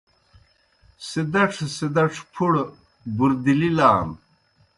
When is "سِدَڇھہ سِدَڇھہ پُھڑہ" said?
1.07-2.63